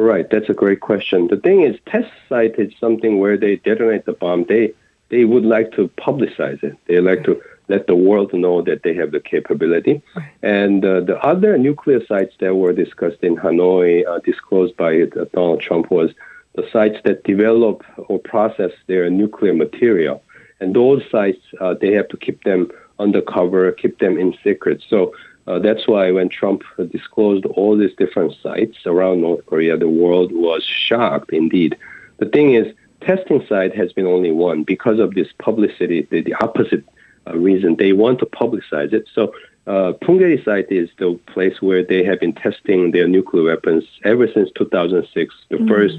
Right, 0.01 0.31
that's 0.31 0.49
a 0.49 0.55
great 0.55 0.81
question. 0.81 1.29
The 1.29 1.37
thing 1.37 1.61
is, 1.61 1.77
test 1.85 2.11
site 2.27 2.59
is 2.59 2.73
something 2.81 3.19
where 3.19 3.37
they 3.37 3.57
detonate 3.57 4.07
the 4.07 4.15
bomb. 4.15 4.45
They 4.45 4.73
they 5.11 5.27
would 5.27 5.45
like 5.45 5.73
to 5.73 5.89
publicize 5.99 6.63
it. 6.65 6.75
They 6.87 7.01
like 7.01 7.23
to 7.25 7.39
let 7.69 7.87
the 7.87 7.95
world 7.95 8.33
know 8.33 8.63
that 8.63 8.83
they 8.83 8.95
have 8.95 9.11
the 9.11 9.21
capability. 9.21 10.01
And 10.43 10.83
uh, 10.87 11.01
the 11.01 11.19
other 11.23 11.59
nuclear 11.59 12.01
sites 12.07 12.35
that 12.41 12.55
were 12.55 12.73
discussed 12.73 13.23
in 13.23 13.37
Hanoi, 13.37 14.07
uh, 14.09 14.21
disclosed 14.21 14.75
by 14.79 15.03
uh, 15.03 15.27
Donald 15.35 15.61
Trump, 15.61 15.91
was 15.91 16.13
the 16.55 16.67
sites 16.73 16.97
that 17.05 17.25
develop 17.25 17.85
or 18.09 18.19
process 18.21 18.71
their 18.87 19.11
nuclear 19.11 19.53
material. 19.53 20.23
And 20.61 20.75
those 20.75 21.03
sites, 21.11 21.43
uh, 21.61 21.75
they 21.75 21.93
have 21.93 22.09
to 22.09 22.17
keep 22.17 22.45
them 22.45 22.71
undercover, 22.99 23.71
keep 23.73 23.99
them 23.99 24.17
in 24.17 24.35
secret. 24.43 24.83
So 24.89 25.13
uh, 25.51 25.59
that's 25.59 25.89
why 25.89 26.13
when 26.13 26.29
Trump 26.29 26.63
disclosed 26.93 27.45
all 27.47 27.77
these 27.77 27.95
different 27.97 28.35
sites 28.41 28.79
around 28.87 29.21
North 29.21 29.45
Korea, 29.47 29.77
the 29.77 29.89
world 29.89 30.31
was 30.31 30.63
shocked 30.63 31.33
indeed. 31.33 31.77
The 32.19 32.27
thing 32.27 32.55
is, 32.55 32.73
testing 33.01 33.45
site 33.49 33.75
has 33.75 33.93
been 33.93 34.07
only 34.07 34.31
one 34.31 34.63
because 34.63 35.01
of 35.01 35.15
this 35.15 35.27
publicity, 35.39 36.07
the, 36.11 36.21
the 36.21 36.35
opposite 36.35 36.85
uh, 37.27 37.37
reason. 37.37 37.77
They 37.77 37.93
want 37.93 38.21
to 38.21 38.27
publicize 38.27 38.93
it. 38.93 39.09
So 39.13 39.35
uh, 39.67 39.95
Punggye 40.01 40.45
site 40.45 40.71
is 40.71 40.89
the 40.99 41.19
place 41.27 41.61
where 41.61 41.83
they 41.83 42.05
have 42.05 42.21
been 42.21 42.33
testing 42.33 42.93
their 42.93 43.09
nuclear 43.09 43.43
weapons 43.43 43.85
ever 44.05 44.29
since 44.33 44.51
2006, 44.57 45.35
the 45.49 45.57
mm. 45.57 45.69
first 45.69 45.99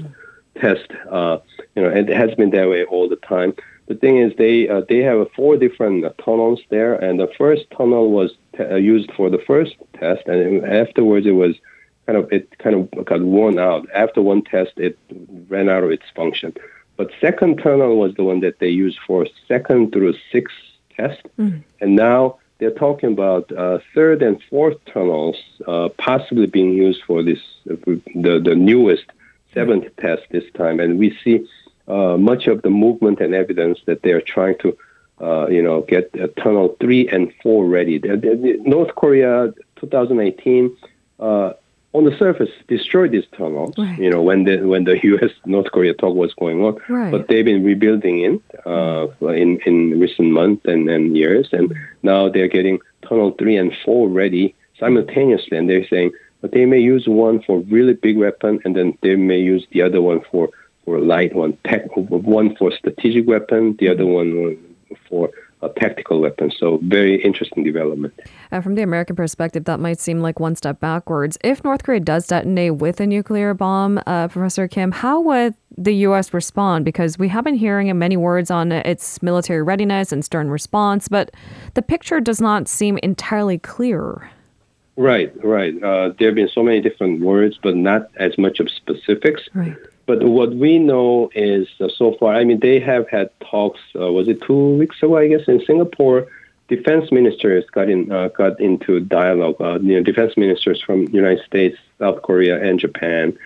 test. 0.56 0.90
Uh, 1.10 1.38
you 1.76 1.82
know, 1.82 1.90
and 1.90 2.08
it 2.08 2.16
has 2.16 2.34
been 2.36 2.50
that 2.50 2.70
way 2.70 2.84
all 2.84 3.06
the 3.06 3.16
time. 3.16 3.52
The 3.86 3.96
thing 3.96 4.16
is, 4.16 4.32
they 4.38 4.68
uh, 4.68 4.82
they 4.88 5.00
have 5.00 5.30
four 5.32 5.58
different 5.58 6.04
uh, 6.06 6.10
tunnels 6.24 6.60
there, 6.70 6.94
and 6.94 7.20
the 7.20 7.30
first 7.36 7.64
tunnel 7.76 8.10
was 8.10 8.32
t- 8.56 8.64
uh, 8.64 8.76
used 8.76 9.10
for 9.12 9.30
the 9.30 9.38
first 9.38 9.74
test, 9.98 10.26
and 10.26 10.64
afterwards 10.64 11.26
it 11.26 11.32
was 11.32 11.54
kind 12.06 12.18
of 12.18 12.32
it 12.32 12.58
kind 12.58 12.76
of 12.76 13.04
got 13.04 13.22
worn 13.22 13.58
out. 13.58 13.86
After 13.94 14.20
one 14.22 14.42
test, 14.42 14.72
it 14.76 14.98
ran 15.48 15.68
out 15.68 15.84
of 15.84 15.90
its 15.90 16.04
function. 16.14 16.54
But 16.96 17.10
second 17.20 17.58
tunnel 17.58 17.96
was 17.96 18.14
the 18.14 18.24
one 18.24 18.40
that 18.40 18.58
they 18.58 18.68
used 18.68 18.98
for 19.06 19.26
second 19.48 19.92
through 19.92 20.14
sixth 20.30 20.56
test, 20.96 21.22
mm. 21.38 21.62
and 21.80 21.96
now 21.96 22.38
they're 22.58 22.70
talking 22.70 23.12
about 23.12 23.50
uh, 23.52 23.78
third 23.94 24.22
and 24.22 24.40
fourth 24.48 24.76
tunnels 24.84 25.36
uh, 25.66 25.88
possibly 25.98 26.46
being 26.46 26.72
used 26.72 27.02
for 27.06 27.22
this 27.22 27.40
uh, 27.70 27.74
the 28.14 28.40
the 28.44 28.54
newest 28.54 29.06
seventh 29.54 29.84
test 29.96 30.22
this 30.30 30.44
time, 30.54 30.80
and 30.80 30.98
we 30.98 31.16
see 31.24 31.46
uh, 31.88 32.16
much 32.16 32.46
of 32.46 32.62
the 32.62 32.70
movement 32.70 33.20
and 33.20 33.34
evidence 33.34 33.78
that 33.86 34.02
they 34.02 34.12
are 34.12 34.20
trying 34.20 34.56
to. 34.58 34.76
Uh, 35.22 35.46
you 35.48 35.62
know, 35.62 35.82
get 35.82 36.12
tunnel 36.36 36.76
three 36.80 37.08
and 37.08 37.32
four 37.42 37.66
ready. 37.66 38.00
North 38.64 38.94
Korea, 38.96 39.54
2018, 39.76 40.76
uh, 41.20 41.52
on 41.92 42.04
the 42.04 42.16
surface 42.16 42.50
destroyed 42.68 43.12
these 43.12 43.26
tunnels. 43.36 43.74
Right. 43.76 43.98
You 43.98 44.10
know 44.10 44.22
when 44.22 44.44
the 44.44 44.56
when 44.62 44.84
the 44.84 44.98
U.S. 45.02 45.30
North 45.44 45.70
Korea 45.72 45.94
talk 45.94 46.16
was 46.16 46.34
going 46.34 46.62
on, 46.64 46.80
right. 46.88 47.10
but 47.10 47.28
they've 47.28 47.44
been 47.44 47.64
rebuilding 47.64 48.20
it 48.20 48.66
uh, 48.66 49.08
in 49.28 49.60
in 49.66 50.00
recent 50.00 50.32
months 50.32 50.64
and, 50.64 50.88
and 50.88 51.16
years, 51.16 51.48
and 51.52 51.72
now 52.02 52.28
they're 52.28 52.48
getting 52.48 52.80
tunnel 53.06 53.32
three 53.38 53.56
and 53.56 53.72
four 53.84 54.08
ready 54.08 54.54
simultaneously, 54.78 55.56
and 55.56 55.68
they're 55.68 55.86
saying, 55.86 56.12
but 56.40 56.52
they 56.52 56.66
may 56.66 56.80
use 56.80 57.06
one 57.06 57.42
for 57.42 57.60
really 57.60 57.92
big 57.92 58.16
weapon, 58.16 58.58
and 58.64 58.74
then 58.74 58.96
they 59.02 59.16
may 59.16 59.38
use 59.38 59.66
the 59.70 59.82
other 59.82 60.00
one 60.00 60.20
for 60.30 60.48
for 60.84 60.98
light 60.98 61.32
one, 61.34 61.56
tech, 61.64 61.84
one 61.94 62.56
for 62.56 62.72
strategic 62.72 63.24
weapon, 63.28 63.76
the 63.78 63.88
other 63.88 64.04
one 64.04 64.58
for 65.08 65.30
a 65.62 65.68
tactical 65.68 66.20
weapon. 66.20 66.50
So, 66.56 66.80
very 66.82 67.22
interesting 67.22 67.62
development. 67.64 68.14
Uh, 68.50 68.60
from 68.60 68.74
the 68.74 68.82
American 68.82 69.16
perspective, 69.16 69.64
that 69.64 69.80
might 69.80 70.00
seem 70.00 70.20
like 70.20 70.40
one 70.40 70.56
step 70.56 70.80
backwards. 70.80 71.38
If 71.44 71.62
North 71.62 71.84
Korea 71.84 72.00
does 72.00 72.26
detonate 72.26 72.76
with 72.76 73.00
a 73.00 73.06
nuclear 73.06 73.54
bomb, 73.54 74.00
uh, 74.06 74.28
Professor 74.28 74.66
Kim, 74.66 74.90
how 74.90 75.20
would 75.20 75.54
the 75.78 75.94
U.S. 76.06 76.34
respond? 76.34 76.84
Because 76.84 77.18
we 77.18 77.28
have 77.28 77.44
been 77.44 77.54
hearing 77.54 77.96
many 77.96 78.16
words 78.16 78.50
on 78.50 78.72
its 78.72 79.22
military 79.22 79.62
readiness 79.62 80.12
and 80.12 80.24
stern 80.24 80.50
response, 80.50 81.08
but 81.08 81.30
the 81.74 81.82
picture 81.82 82.20
does 82.20 82.40
not 82.40 82.68
seem 82.68 82.98
entirely 83.02 83.58
clear. 83.58 84.30
Right, 84.96 85.32
right. 85.42 85.74
Uh, 85.82 86.10
there 86.18 86.28
have 86.28 86.34
been 86.34 86.50
so 86.52 86.62
many 86.62 86.80
different 86.80 87.20
words, 87.20 87.58
but 87.62 87.76
not 87.76 88.10
as 88.16 88.36
much 88.36 88.60
of 88.60 88.68
specifics. 88.68 89.42
Right. 89.54 89.76
But 90.06 90.22
what 90.24 90.54
we 90.54 90.78
know 90.78 91.30
is 91.34 91.68
uh, 91.80 91.88
so 91.96 92.16
far, 92.18 92.34
I 92.34 92.44
mean, 92.44 92.60
they 92.60 92.80
have 92.80 93.08
had 93.08 93.30
talks. 93.40 93.80
Uh, 93.94 94.12
was 94.12 94.28
it 94.28 94.42
two 94.42 94.76
weeks 94.76 95.02
ago? 95.02 95.16
I 95.16 95.28
guess 95.28 95.46
in 95.46 95.64
Singapore, 95.64 96.26
defense 96.68 97.12
ministers 97.12 97.64
got 97.70 97.88
in 97.88 98.10
uh, 98.10 98.28
got 98.28 98.60
into 98.60 99.00
dialogue. 99.00 99.56
Uh, 99.60 99.78
you 99.80 99.94
know, 99.96 100.02
defense 100.02 100.36
ministers 100.36 100.82
from 100.82 101.08
United 101.08 101.44
States, 101.44 101.76
South 101.98 102.22
Korea, 102.22 102.62
and 102.62 102.80
Japan. 102.80 103.36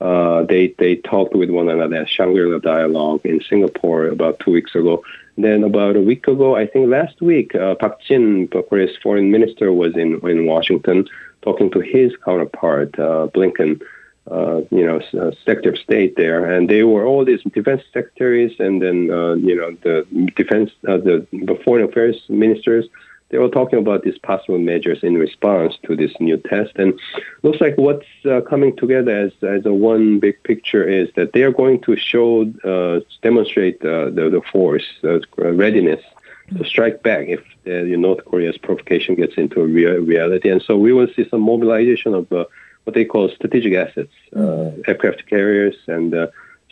Uh, 0.00 0.42
they 0.42 0.74
they 0.78 0.96
talked 0.96 1.34
with 1.34 1.48
one 1.48 1.68
another 1.68 2.06
Shangri-La 2.06 2.58
dialogue 2.58 3.20
in 3.24 3.40
Singapore 3.40 4.08
about 4.08 4.38
two 4.40 4.50
weeks 4.50 4.74
ago. 4.74 5.02
Then 5.38 5.64
about 5.64 5.96
a 5.96 6.00
week 6.00 6.28
ago, 6.28 6.56
I 6.56 6.66
think 6.66 6.90
last 6.90 7.22
week, 7.22 7.54
uh, 7.54 7.74
Park 7.76 8.02
Jin, 8.06 8.48
Korea's 8.48 8.96
foreign 9.02 9.30
minister, 9.30 9.72
was 9.72 9.96
in 9.96 10.20
in 10.28 10.46
Washington 10.46 11.08
talking 11.40 11.70
to 11.70 11.80
his 11.80 12.12
counterpart 12.24 12.92
Blinken 12.92 13.80
uh, 14.30 14.60
you 14.70 14.86
know, 14.86 15.00
uh, 15.20 15.32
Secretary 15.44 15.74
of 15.74 15.78
State 15.78 16.16
there, 16.16 16.44
and 16.44 16.68
they 16.68 16.84
were 16.84 17.04
all 17.04 17.24
these 17.24 17.42
defense 17.42 17.82
secretaries, 17.92 18.54
and 18.60 18.80
then 18.80 19.10
uh, 19.10 19.34
you 19.34 19.56
know 19.56 19.72
the 19.82 20.06
defense, 20.36 20.70
uh, 20.86 20.98
the, 20.98 21.26
the 21.32 21.60
foreign 21.64 21.84
affairs 21.84 22.22
ministers. 22.28 22.86
They 23.30 23.38
were 23.38 23.48
talking 23.48 23.78
about 23.78 24.02
these 24.02 24.18
possible 24.18 24.58
measures 24.58 25.02
in 25.02 25.14
response 25.14 25.74
to 25.86 25.96
this 25.96 26.12
new 26.20 26.36
test, 26.36 26.72
and 26.76 26.98
looks 27.42 27.60
like 27.60 27.76
what's 27.78 28.06
uh, 28.24 28.42
coming 28.42 28.76
together 28.76 29.10
as 29.10 29.32
as 29.42 29.66
a 29.66 29.72
one 29.72 30.20
big 30.20 30.40
picture 30.44 30.86
is 30.86 31.08
that 31.16 31.32
they 31.32 31.42
are 31.42 31.50
going 31.50 31.80
to 31.80 31.96
show, 31.96 32.42
uh, 32.62 33.00
demonstrate 33.22 33.80
the 33.80 34.12
the 34.14 34.42
force, 34.52 34.86
readiness 35.36 36.02
to 36.56 36.64
strike 36.64 37.02
back 37.02 37.26
if 37.28 37.40
the, 37.64 37.96
North 37.96 38.24
Korea's 38.24 38.58
provocation 38.58 39.14
gets 39.14 39.34
into 39.36 39.62
a 39.62 39.66
real 39.66 39.94
reality, 39.94 40.48
and 40.48 40.62
so 40.62 40.76
we 40.76 40.92
will 40.92 41.08
see 41.16 41.26
some 41.28 41.40
mobilization 41.40 42.14
of 42.14 42.28
what 42.84 42.94
they 42.94 43.04
call 43.04 43.28
strategic 43.30 43.74
assets, 43.74 44.12
uh, 44.34 44.38
mm-hmm. 44.38 44.80
aircraft 44.86 45.26
carriers 45.26 45.76
and 45.86 46.14
uh, 46.14 46.26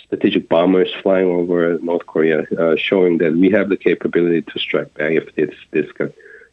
strategic 0.04 0.48
bombers 0.48 0.90
flying 1.02 1.28
over 1.28 1.78
North 1.82 2.06
Korea, 2.06 2.42
uh, 2.58 2.76
showing 2.76 3.18
that 3.18 3.34
we 3.34 3.50
have 3.50 3.68
the 3.68 3.76
capability 3.76 4.42
to 4.42 4.58
strike 4.58 4.92
back 4.94 5.12
if 5.12 5.34
this 5.36 5.54
this 5.70 5.86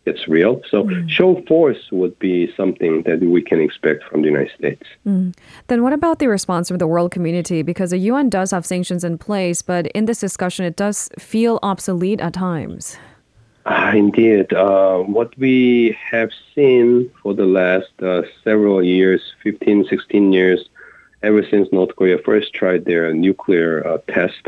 gets 0.08 0.28
real. 0.28 0.62
So 0.72 0.84
mm. 0.84 1.10
show 1.10 1.42
force 1.48 1.92
would 1.92 2.18
be 2.20 2.54
something 2.56 3.04
that 3.04 3.20
we 3.20 3.42
can 3.42 3.60
expect 3.60 4.04
from 4.06 4.22
the 4.22 4.28
United 4.28 4.54
States. 4.58 4.84
Mm. 5.06 5.36
Then 5.68 5.84
what 5.84 5.94
about 5.94 6.20
the 6.20 6.28
response 6.28 6.70
from 6.70 6.78
the 6.78 6.88
world 6.88 7.12
community? 7.12 7.62
Because 7.62 7.90
the 7.90 7.98
UN 8.12 8.30
does 8.30 8.52
have 8.52 8.66
sanctions 8.66 9.04
in 9.04 9.18
place, 9.18 9.62
but 9.62 9.88
in 9.88 10.06
this 10.06 10.20
discussion, 10.20 10.66
it 10.66 10.76
does 10.76 11.10
feel 11.20 11.60
obsolete 11.62 12.22
at 12.22 12.34
times. 12.34 12.98
Uh, 13.68 13.92
indeed. 13.94 14.54
Uh, 14.54 15.00
what 15.00 15.38
we 15.38 15.98
have 16.10 16.32
seen 16.56 17.12
for 17.22 17.34
the 17.34 17.46
last 17.46 17.92
uh, 18.02 18.22
several 18.42 18.82
years, 18.82 19.22
15, 19.44 19.86
16 19.90 20.32
years, 20.32 20.70
ever 21.22 21.46
since 21.52 21.68
North 21.74 21.94
Korea 21.98 22.18
first 22.18 22.54
tried 22.54 22.86
their 22.86 23.14
nuclear 23.14 23.86
uh, 23.86 23.98
test, 24.08 24.48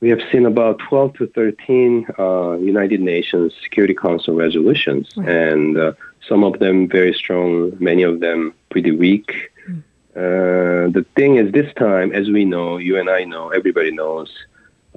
we 0.00 0.08
have 0.08 0.20
seen 0.32 0.46
about 0.46 0.80
12 0.80 1.14
to 1.14 1.26
13 1.28 2.06
uh, 2.18 2.56
United 2.58 3.00
Nations 3.00 3.52
Security 3.62 3.94
Council 3.94 4.34
resolutions, 4.34 5.08
right. 5.16 5.28
and 5.28 5.78
uh, 5.78 5.92
some 6.28 6.42
of 6.42 6.58
them 6.58 6.88
very 6.88 7.14
strong, 7.14 7.72
many 7.78 8.02
of 8.02 8.18
them 8.18 8.52
pretty 8.70 8.90
weak. 8.90 9.52
Mm. 9.68 10.92
the 10.92 11.06
thing 11.14 11.36
is, 11.36 11.52
this 11.52 11.72
time, 11.74 12.12
as 12.12 12.28
we 12.28 12.44
know, 12.44 12.78
you 12.78 12.98
and 12.98 13.08
I 13.08 13.22
know, 13.22 13.50
everybody 13.50 13.92
knows, 13.92 14.28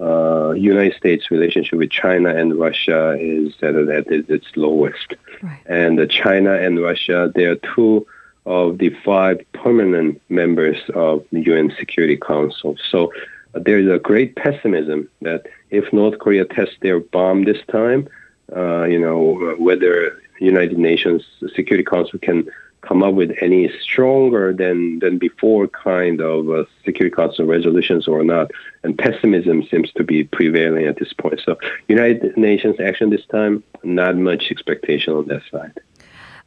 uh, 0.02 0.52
United 0.52 0.96
States 0.98 1.30
relationship 1.30 1.78
with 1.78 1.92
China 1.92 2.30
and 2.36 2.60
Russia 2.60 3.16
is 3.20 3.54
at, 3.62 3.76
at 3.76 4.08
its 4.08 4.48
lowest. 4.56 5.14
Right. 5.42 5.60
And 5.68 6.00
uh, 6.00 6.08
China 6.08 6.54
and 6.54 6.82
Russia, 6.82 7.32
they 7.36 7.46
are 7.46 7.58
two 7.76 8.08
of 8.46 8.80
the 8.80 8.90
five 9.06 9.40
permanent 9.54 10.20
members 10.30 10.78
of 10.96 11.24
the 11.32 11.42
UN 11.42 11.72
Security 11.78 12.18
Council. 12.18 12.76
So 12.90 13.14
uh, 13.54 13.60
there 13.60 13.78
is 13.78 13.90
a 13.90 14.00
great 14.00 14.36
pessimism 14.36 15.08
that 15.22 15.46
if 15.70 15.94
North 15.94 16.18
Korea 16.20 16.46
tests 16.46 16.76
their 16.82 17.00
bomb 17.00 17.46
this 17.46 17.64
time, 17.72 18.10
uh, 18.56 18.84
you 18.84 19.00
know, 19.00 19.56
whether 19.60 20.20
United 20.40 20.80
Nations 20.80 21.24
Security 21.56 21.84
Council 21.84 22.18
can 22.18 22.50
come 22.82 23.04
up 23.04 23.14
with 23.14 23.32
any 23.42 23.72
stronger 23.82 24.54
than, 24.54 25.00
than 25.00 25.18
before 25.18 25.68
kind 25.68 26.20
of 26.20 26.50
uh, 26.50 26.64
Security 26.84 27.16
Council 27.16 27.46
resolutions 27.46 28.08
or 28.08 28.24
not. 28.24 28.52
And 28.84 28.98
pessimism 28.98 29.64
seems 29.70 29.92
to 29.94 30.04
be 30.04 30.24
prevailing 30.24 30.86
at 30.86 30.98
this 30.98 31.14
point. 31.14 31.40
So 31.46 31.58
United 31.88 32.36
Nations 32.38 32.80
action 32.80 33.10
this 33.10 33.26
time, 33.28 33.64
not 33.84 34.18
much 34.18 34.52
expectation 34.52 35.14
on 35.14 35.28
that 35.28 35.44
side. 35.52 35.80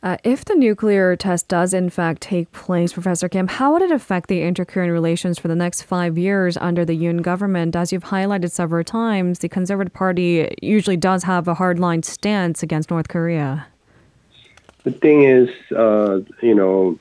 Uh, 0.03 0.19
if 0.23 0.45
the 0.45 0.55
nuclear 0.55 1.17
test 1.17 1.49
does 1.49 1.73
in 1.73 1.89
fact 1.89 2.21
take 2.21 2.53
place, 2.53 2.93
Professor 2.93 3.27
Kim, 3.27 3.49
how 3.49 3.73
would 3.73 3.81
it 3.81 3.91
affect 3.91 4.29
the 4.29 4.43
inter-Korean 4.43 4.91
relations 4.91 5.39
for 5.39 5.49
the 5.49 5.55
next 5.55 5.81
five 5.81 6.19
years 6.19 6.59
under 6.59 6.85
the 6.85 6.95
Yoon 6.95 7.23
government? 7.23 7.75
As 7.75 7.91
you've 7.91 8.05
highlighted 8.05 8.51
several 8.51 8.85
times, 8.85 9.39
the 9.39 9.49
Conservative 9.49 9.95
Party 9.95 10.55
usually 10.61 10.99
does 10.99 11.23
have 11.23 11.49
a 11.49 11.55
hardline 11.55 12.05
stance 12.05 12.63
against 12.63 12.91
North 12.91 13.09
Korea. 13.09 13.67
The 14.85 14.93
thing 14.93 15.25
is, 15.25 15.49
uh, 15.77 16.21
you 16.43 16.55
know, 16.55 16.99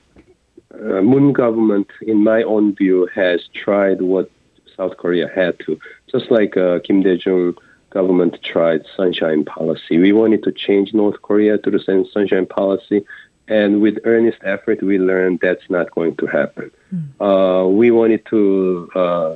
uh, 0.73 1.01
Moon 1.01 1.33
government, 1.33 1.87
in 2.01 2.23
my 2.23 2.41
own 2.43 2.75
view, 2.75 3.07
has 3.13 3.41
tried 3.53 4.01
what 4.01 4.31
South 4.75 4.97
Korea 4.97 5.29
had 5.33 5.59
to. 5.65 5.79
Just 6.11 6.31
like 6.31 6.57
uh, 6.57 6.79
Kim 6.79 7.03
Dae-jung 7.03 7.55
government 7.89 8.39
tried 8.43 8.85
sunshine 8.97 9.45
policy. 9.45 9.99
We 9.99 10.13
wanted 10.13 10.43
to 10.43 10.51
change 10.51 10.93
North 10.93 11.21
Korea 11.21 11.57
to 11.59 11.69
the 11.69 12.05
sunshine 12.11 12.47
policy, 12.47 13.05
and 13.47 13.81
with 13.81 13.99
earnest 14.05 14.39
effort, 14.43 14.81
we 14.81 14.97
learned 14.97 15.39
that's 15.41 15.69
not 15.69 15.91
going 15.91 16.15
to 16.15 16.25
happen. 16.25 16.71
Mm. 16.93 17.03
Uh, 17.19 17.67
we 17.67 17.91
wanted 17.91 18.25
to 18.27 18.89
uh, 18.95 19.35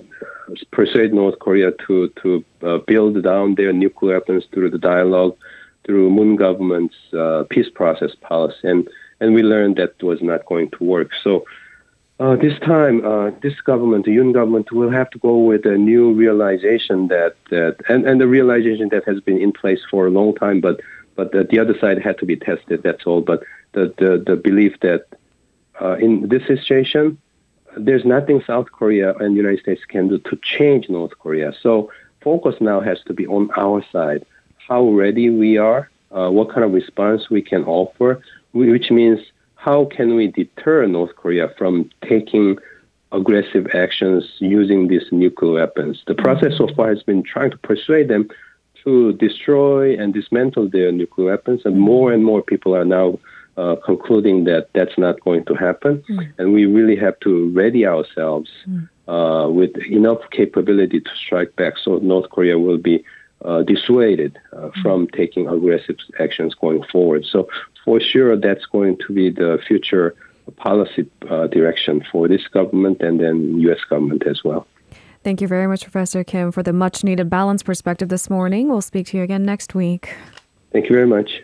persuade 0.72 1.14
North 1.14 1.38
Korea 1.40 1.72
to 1.86 2.08
to 2.22 2.44
uh, 2.64 2.78
build 2.88 3.22
down 3.24 3.56
their 3.56 3.74
nuclear 3.74 4.16
weapons 4.16 4.46
through 4.52 4.70
the 4.72 4.78
dialogue 4.78 5.36
through 5.88 6.12
Moon 6.12 6.36
government's 6.36 6.96
uh, 7.14 7.46
peace 7.50 7.70
process 7.74 8.12
policy, 8.22 8.68
and 8.72 8.88
and 9.20 9.34
we 9.34 9.42
learned 9.42 9.78
that 9.78 9.94
was 10.04 10.22
not 10.22 10.46
going 10.46 10.70
to 10.72 10.84
work. 10.84 11.12
So. 11.24 11.46
Uh, 12.20 12.36
this 12.36 12.58
time, 12.62 13.06
uh, 13.06 13.30
this 13.44 13.62
government, 13.62 14.04
the 14.06 14.16
Yoon 14.18 14.34
government, 14.34 14.72
will 14.72 14.90
have 14.90 15.08
to 15.12 15.20
go 15.20 15.38
with 15.38 15.68
a 15.68 15.78
new 15.78 16.12
realization 16.14 17.10
that, 17.10 17.36
that 17.52 17.76
and, 17.90 18.08
and 18.08 18.20
the 18.20 18.26
realization 18.26 18.90
that 18.90 19.04
has 19.06 19.20
been 19.20 19.40
in 19.40 19.52
place 19.52 19.82
for 19.92 20.08
a 20.08 20.10
long 20.10 20.34
time, 20.34 20.60
but 20.60 20.82
but 21.16 21.32
the, 21.32 21.44
the 21.44 21.60
other 21.60 21.78
side 21.78 22.02
had 22.02 22.18
to 22.18 22.26
be 22.26 22.36
tested. 22.36 22.82
That's 22.82 23.06
all. 23.06 23.22
But 23.22 23.44
the 23.74 23.94
the, 24.00 24.24
the 24.26 24.36
belief 24.36 24.80
that 24.82 25.06
uh, 25.80 25.98
in 25.98 26.28
this 26.28 26.42
situation, 26.48 27.20
there's 27.78 28.06
nothing 28.06 28.42
South 28.48 28.72
Korea 28.72 29.14
and 29.16 29.36
United 29.36 29.60
States 29.60 29.86
can 29.88 30.08
do 30.08 30.18
to 30.18 30.40
change 30.42 30.90
North 30.90 31.18
Korea. 31.20 31.54
So 31.62 31.92
focus 32.22 32.56
now 32.60 32.82
has 32.82 33.00
to 33.08 33.14
be 33.14 33.28
on 33.28 33.50
our 33.56 33.86
side 33.92 34.26
how 34.68 34.90
ready 34.90 35.30
we 35.30 35.58
are, 35.58 35.90
uh, 36.12 36.30
what 36.30 36.50
kind 36.52 36.64
of 36.64 36.74
response 36.74 37.30
we 37.30 37.42
can 37.42 37.64
offer, 37.64 38.22
which 38.54 38.92
means 38.92 39.20
how 39.56 39.86
can 39.86 40.16
we 40.16 40.28
deter 40.28 40.86
North 40.88 41.16
Korea 41.16 41.50
from 41.58 41.90
taking 42.08 42.58
aggressive 43.12 43.68
actions 43.74 44.26
using 44.40 44.88
these 44.88 45.06
nuclear 45.12 45.54
weapons? 45.54 46.04
The 46.08 46.16
process 46.16 46.58
so 46.58 46.68
far 46.76 46.90
has 46.90 47.04
been 47.04 47.24
trying 47.24 47.52
to 47.52 47.58
persuade 47.58 48.10
them 48.10 48.30
to 48.84 49.14
destroy 49.14 49.98
and 49.98 50.14
dismantle 50.14 50.70
their 50.70 50.92
nuclear 50.92 51.28
weapons, 51.28 51.62
and 51.66 51.80
more 51.80 52.12
and 52.12 52.24
more 52.24 52.42
people 52.42 52.76
are 52.76 52.86
now 52.86 53.20
uh, 53.58 53.76
concluding 53.86 54.44
that 54.46 54.70
that's 54.74 54.98
not 54.98 55.20
going 55.22 55.44
to 55.46 55.54
happen, 55.56 56.04
mm. 56.10 56.32
and 56.38 56.54
we 56.54 56.66
really 56.66 56.96
have 56.96 57.20
to 57.22 57.50
ready 57.52 57.86
ourselves 57.86 58.50
mm. 58.70 58.88
uh, 59.08 59.50
with 59.50 59.76
enough 59.90 60.20
capability 60.32 61.00
to 61.02 61.10
strike 61.16 61.56
back, 61.56 61.74
so 61.84 61.98
North 61.98 62.30
Korea 62.30 62.60
will 62.60 62.78
be 62.78 63.04
uh, 63.48 63.64
dissuaded 63.64 64.38
uh, 64.54 64.58
mm. 64.58 64.82
from 64.82 65.08
taking 65.08 65.48
aggressive 65.48 65.98
actions 66.20 66.54
going 66.54 66.84
forward. 66.92 67.26
So 67.26 67.48
for 67.84 68.00
sure, 68.00 68.36
that's 68.36 68.66
going 68.66 68.98
to 69.08 69.14
be 69.14 69.30
the 69.30 69.60
future 69.68 70.16
policy 70.58 71.10
uh, 71.30 71.48
direction 71.48 72.06
for 72.12 72.28
this 72.28 72.48
government 72.48 73.02
and 73.02 73.20
then 73.20 73.60
U.S. 73.62 73.80
government 73.90 74.28
as 74.28 74.44
well. 74.44 74.68
Thank 75.24 75.42
you 75.42 75.48
very 75.48 75.68
much, 75.68 75.84
Professor 75.84 76.24
Kim, 76.24 76.52
for 76.52 76.64
the 76.64 76.74
much 76.74 77.04
needed 77.04 77.30
balanced 77.30 77.66
perspective 77.66 78.10
this 78.10 78.30
morning. 78.30 78.70
We'll 78.70 78.82
speak 78.82 79.08
to 79.08 79.18
you 79.18 79.24
again 79.24 79.44
next 79.44 79.76
week. 79.76 80.16
Thank 80.72 80.90
you 80.90 80.96
very 80.96 81.08
much. 81.08 81.44